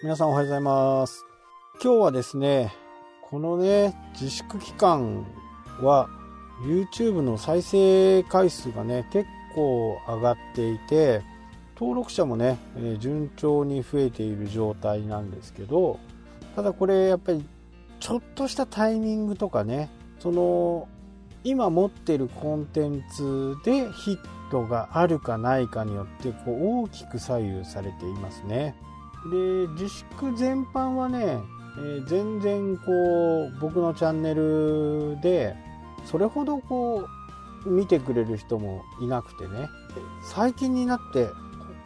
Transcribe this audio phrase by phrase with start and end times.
[0.00, 1.26] 皆さんおはようございます。
[1.82, 2.72] 今日はですね、
[3.20, 5.26] このね、自粛期間
[5.82, 6.08] は
[6.62, 9.26] YouTube の再生回数がね、結
[9.56, 11.22] 構上がっていて、
[11.74, 15.98] 登録者もね、え順調に増えている状態なんですけど、
[16.54, 17.44] ただこれやっぱり
[17.98, 19.90] ちょっとしたタイミングとかね、
[20.20, 20.86] その、
[21.42, 24.18] 今持ってるコンテンツでヒッ
[24.52, 28.76] トがあるかないかによってこう大きく左右されていますね。
[29.30, 31.40] で自粛全般はね、
[31.78, 35.54] えー全然こう僕のチャンネルで
[36.04, 37.06] それほどこ
[37.66, 39.68] う見てくれる人もいなくてね。
[40.22, 41.34] 最近になってこ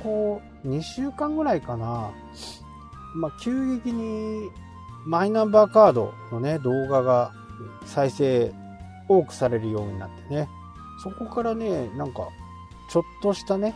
[0.02, 2.10] こ2週間ぐらいかな、
[3.14, 4.50] まあ、急激に
[5.04, 7.32] マイナンバーカードのね動画が
[7.84, 8.52] 再生
[9.08, 10.48] 多くされるようになってね。
[11.02, 12.28] そこからねなんか
[12.88, 13.74] ちょっとしたね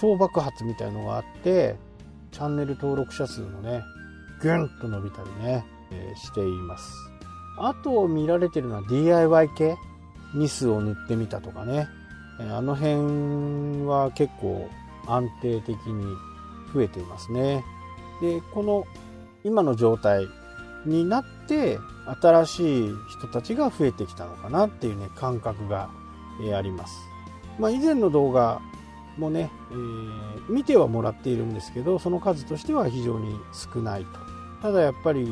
[0.00, 1.76] 小爆発みたいのがあって
[2.32, 3.82] チャンネル登録者数もね
[4.40, 6.92] ぐんと伸びたりね、えーしています。
[7.58, 9.76] あと見られてるのは DIY 系？
[10.34, 11.86] ニスを塗ってみたとかね。
[12.40, 14.68] えあの辺は結構
[15.06, 16.04] 安定的に
[16.74, 17.64] 増えていますね。
[18.20, 18.84] でこの
[19.44, 20.26] 今の状態
[20.86, 21.78] になって
[22.20, 25.90] 新しい人たちが増えてきたのかなっていうね感覚が、
[26.42, 26.94] えーあります。
[27.60, 28.60] まあ以前の動画
[29.18, 34.08] もね、えー見てはもらっているんですけどその数としては非常に少ないと。
[34.60, 35.28] ただやっぱり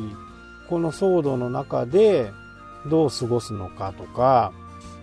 [0.69, 2.31] この騒動の中で
[2.89, 4.53] どう過ごすのかとか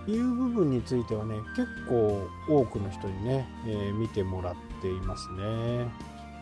[0.06, 5.88] いう部分についてはね結構多くの人にね、えー見てもらっていますね。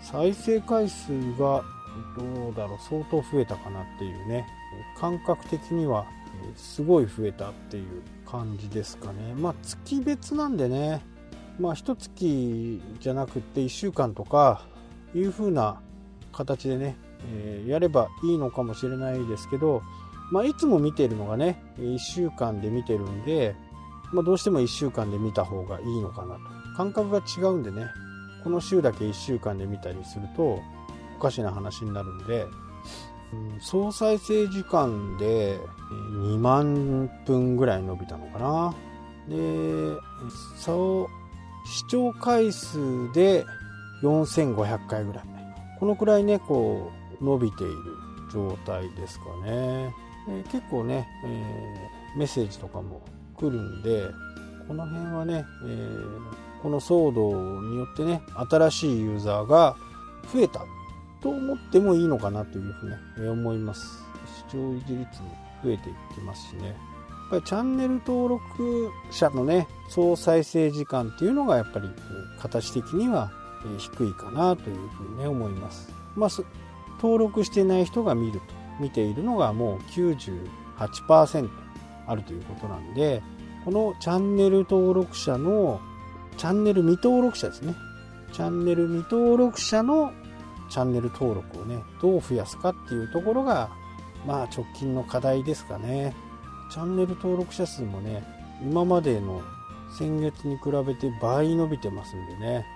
[0.00, 1.65] 再生回数が
[2.17, 4.47] どうだろう相当増えたかなっていうね
[4.98, 6.05] 感覚的には
[6.55, 9.34] すごい増えたっていう感じですかね。
[9.34, 11.00] まあ月別なんでね
[11.59, 14.62] まあ一月じゃなくて1週間とか
[15.15, 15.81] いう風な
[16.33, 16.97] 形でね、
[17.33, 19.83] えーやればいいのかもしれないですけど、
[20.31, 23.56] まあ、いつも見てるのがね1週間で見てるんで、
[24.12, 26.41] まあ、どうしても1週間で見た方がいいのかなと。
[26.77, 27.87] 感覚が違うんでね
[28.45, 30.61] この週だけ1週間で見たりすると
[31.19, 32.43] おかしな話になるんで、
[33.33, 35.59] うん総再生時間で
[36.12, 38.75] 2万分ぐらい伸びたのかな。
[39.28, 39.99] で
[40.56, 41.25] そう
[41.66, 43.44] 視聴回数で
[44.03, 45.25] 4500回ぐらい。
[45.78, 46.91] このくらいねこ
[47.21, 47.75] う伸びている
[48.32, 49.94] 状態ですかね。
[50.27, 53.03] で結構ね、えーメッセージとかも
[53.34, 54.09] 来るんで
[54.66, 59.77] この辺はね、えーこの騒動によってね新しいユーザーが
[60.33, 60.65] 増えた
[61.21, 64.03] と思ってもいいのかなというふうに、思います。
[64.48, 66.75] 視聴維持率も増えていってますしね。
[67.31, 71.88] ぱりチャンネル登録者のね総再生時間っていうのがやっぱり
[72.41, 73.31] 形的には
[73.78, 75.92] 低いかなというふうにね思います。
[76.15, 76.31] まあ
[77.00, 78.47] 登録してない人が見ると
[78.81, 81.48] 見ているのがもう98%
[82.06, 83.22] あるということなんで
[83.65, 85.81] このチャンネル登録者の
[86.36, 87.75] チャンネル未登録者ですね。
[88.32, 90.12] チャンネル未登録者の
[90.69, 93.70] チャンネル登録をねどう増やすかっていうところが
[94.26, 96.15] まあ直近の課題ですかね。
[96.71, 98.22] チャンネル登録者数もね
[98.62, 99.43] 今までの
[99.97, 102.66] 先月に比べて倍伸びてますんでね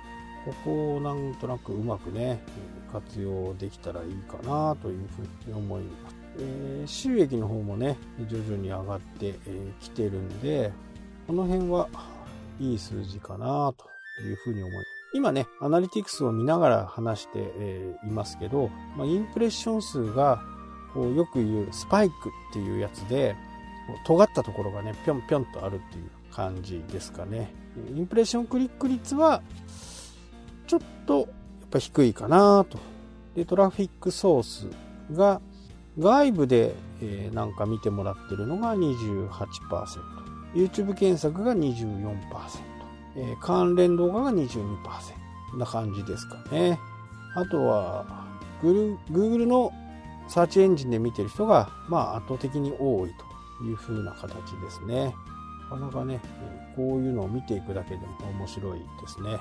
[0.45, 2.43] ここをなんとなくうまくね
[2.93, 9.34] 活用できたらいいかなというふうに思います、えー収益の方もね徐々に上がって
[9.81, 10.72] き、てるんで
[11.27, 11.89] この辺は
[12.59, 13.84] いい数字かなと
[14.22, 14.87] いうふうに思います。
[15.12, 17.39] 今ねアナリティクスを見ながら話して、
[18.07, 20.41] いますけど、まあ、インプレッション数が
[20.95, 22.15] こうよく言うスパイク
[22.51, 23.37] っていうやつで
[24.05, 27.53] 尖ったところがねぴょんぴょんとあるっていう感じですかね。
[27.95, 29.43] インプレッションクリック率は
[30.67, 31.27] ちょっとやっ
[31.71, 32.78] ぱ低いかなと。
[33.34, 34.69] でトラフィックソース
[35.12, 35.41] が
[35.99, 42.16] 外部で、えーなんか見てもらってるのが 28%YouTube 検索が24%、
[43.16, 46.78] えー関連動画が22%な感じですかね。
[47.34, 48.04] あとは
[48.63, 49.72] Google の
[50.28, 53.29] サーチエンジンで見てる人が、まあ、圧倒的に多いと。
[53.65, 55.15] いう風な形ですね。
[55.71, 56.21] なかなかね
[56.74, 58.07] こういうのを見ていくだけでも
[58.39, 59.39] 面白いですね。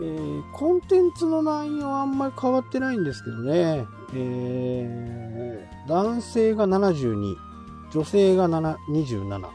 [0.00, 7.36] えーコンテンツの内容はあんまり変わってないんですけどね、えー男性が72
[7.92, 9.48] 女性が27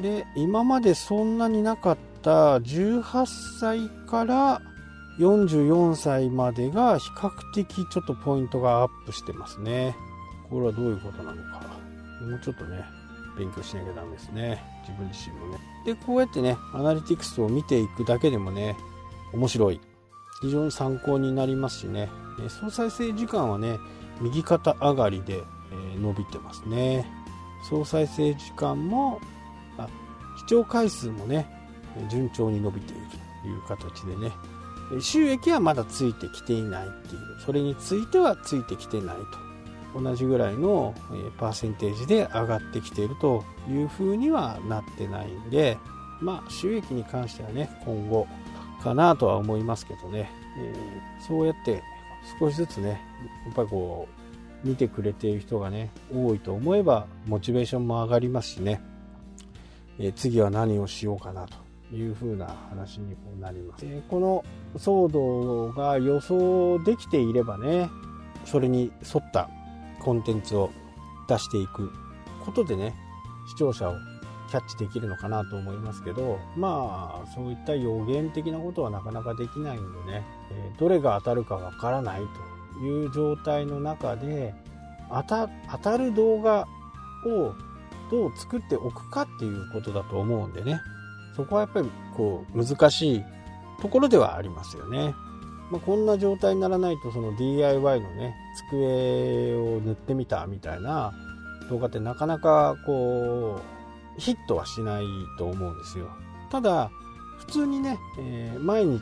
[0.00, 4.62] で今までそんなになかった18歳から
[5.18, 9.94] 44歳までが比較的ちょっとポイントがアップしてますね。
[10.48, 11.60] これはどういうことなのか。
[12.22, 12.82] もうちょっとね
[13.36, 14.62] 勉強しなきゃダメですね。
[14.82, 15.58] 自分自身もね。
[15.84, 18.76] でこうやってねアナリティクスを見ていくだけでもね
[19.32, 19.80] 面白い。
[20.40, 22.08] 非常に参考になりますしね。
[22.48, 23.78] 総再生時間はね
[24.20, 25.42] 右肩上がりで、
[26.00, 27.06] 伸びてますね。
[27.68, 29.20] 総再生時間も
[29.78, 29.88] あ
[30.38, 31.46] 視聴回数もね
[32.08, 33.02] 順調に伸びている
[33.42, 34.32] という形でね。
[35.00, 37.40] 収益はまだついてきていないっていう。
[37.44, 39.22] それについてはついてきてないと。
[39.94, 40.94] 同じぐらいの
[41.38, 45.78] パーセンテージで上がってきているというふうにはなってないんで
[46.20, 48.26] まあ収益に関してはね今後
[48.82, 51.82] かなとは思いますけどね、えー、そうやって
[52.38, 53.00] 少しずつね
[53.46, 54.08] やっぱりこ
[54.64, 58.80] う見てくれている人がね多いと思えばモチベーションも上がりますしね、
[59.98, 61.64] えー、次は何をしようかなと
[61.94, 63.86] いうふうな話になります。
[64.08, 64.44] この
[64.76, 67.88] 騒動が予想できていればね、
[68.44, 69.48] それに沿った
[70.04, 70.70] コンテンツを
[71.28, 71.90] 出していく
[72.44, 72.94] ことでね、
[73.48, 73.94] 視聴者を
[74.50, 80.22] キャッチできるのかなと思いますけど、まあ、そういった予言的なことはなかなかできないんでね、
[80.78, 82.20] どれが当たるかわからない
[82.74, 84.54] という状態の中で、
[85.10, 86.66] 当た当たる動画
[87.26, 87.54] を
[88.10, 90.80] どう作っておくかっていうことだと思うんでね、
[91.34, 93.24] そこはやっぱりこう難しい
[93.80, 95.14] ところではありますよね。
[95.74, 98.36] まあ、こんな状態にならないとその DIY のね
[98.70, 101.12] 机を塗ってみたみたいな
[101.68, 103.60] 動画ってなかなかこ
[104.16, 105.04] うヒットはしない
[105.36, 106.08] と思うんですよ。
[106.52, 106.92] ただ
[107.38, 109.00] 普通にね、えー、毎日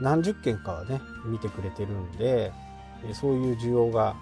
[0.00, 2.52] 何十件かはね見てくれてるんで
[3.12, 4.14] そういう需要が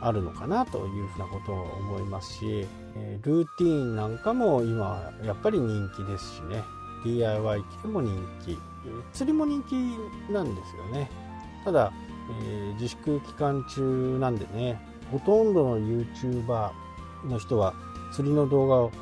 [0.00, 2.68] あるのかなというふうなことを思いますし、
[3.24, 6.62] ルーティーンなんかも今やっぱり人気ですしね
[7.04, 8.56] DIY 系も人気
[9.12, 9.74] 釣りも人気
[10.32, 11.10] なんですよね。
[11.64, 11.92] ただ、
[12.40, 14.80] えー、自粛期間中なんでね
[15.10, 16.70] ほとんどの YouTuber
[17.26, 17.74] の人は
[18.12, 18.92] 釣りの動画を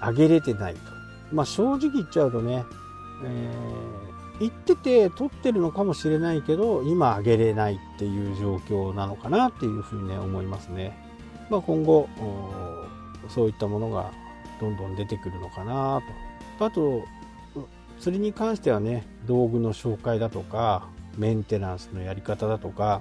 [0.00, 0.80] 上げれてないと。
[1.32, 2.64] まあ正直言っちゃうとね、
[3.24, 10.98] えー行ってて撮ってるのかもしれないけど今あげれないっていう状況なのかなっていうふうにね思いますね、
[11.48, 12.08] まあ、今後
[13.28, 14.10] そういったものが
[14.60, 16.02] どんどん出てくるのかな
[16.58, 16.66] と。
[16.66, 17.02] あと
[18.02, 23.00] 釣りに関してはね道具の紹介だとかメンテナンスのやり方だとか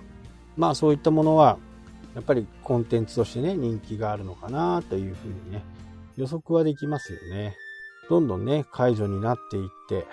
[0.56, 1.58] まあそういったものは
[2.16, 5.64] やっぱりコンテンツとしてね人気があるのかなというふうにね
[6.16, 7.56] 予測はできますよね
[8.10, 10.06] どんどんね解除になっていって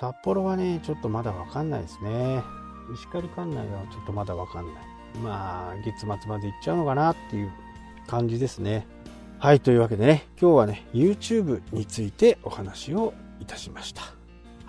[0.00, 2.42] 札幌はね、ちょっとまだわかんないですね。
[2.94, 4.74] 石狩管内はちょっとまだわかんない。
[5.22, 7.52] まあ、月末まで行っちゃうのかなっていう
[8.06, 8.86] 感じですね。
[9.38, 14.19] はい、というわけでね、今日はね、YouTube についてお話をいたしました。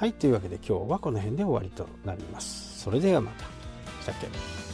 [0.01, 2.81] はい、というわけで今日はこの辺で終わりとなります。
[2.81, 3.45] それではまた。
[4.03, 4.70] さっき